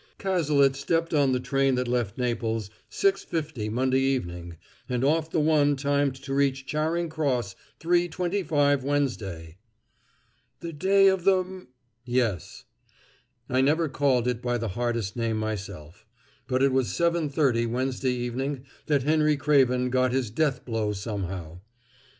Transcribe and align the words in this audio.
"Cazalet 0.17 0.75
stepped 0.75 1.13
on 1.13 1.31
the 1.31 1.39
train 1.39 1.75
that 1.75 1.87
left 1.87 2.17
Naples 2.17 2.71
six 2.89 3.23
fifty 3.23 3.69
Monday 3.69 3.99
evening, 3.99 4.57
and 4.89 5.03
off 5.03 5.29
the 5.29 5.39
one 5.39 5.75
timed 5.75 6.15
to 6.23 6.33
reach 6.33 6.65
Charing 6.65 7.07
Cross 7.07 7.55
three 7.79 8.07
twenty 8.07 8.41
five 8.41 8.83
Wednesday." 8.83 9.57
"The 10.61 10.73
day 10.73 11.07
of 11.07 11.23
the 11.23 11.41
m" 11.43 11.67
"Yes. 12.03 12.63
I 13.47 13.61
never 13.61 13.87
called 13.87 14.27
it 14.27 14.41
by 14.41 14.57
the 14.57 14.69
hardest 14.69 15.15
name, 15.15 15.37
myself; 15.37 16.07
but 16.47 16.63
it 16.63 16.71
was 16.73 16.87
seven 16.91 17.29
thirty 17.29 17.67
Wednesday 17.67 18.09
evening 18.13 18.65
that 18.87 19.03
Henry 19.03 19.37
Craven 19.37 19.91
got 19.91 20.11
his 20.11 20.31
death 20.31 20.65
blow 20.65 20.93
somehow. 20.93 21.59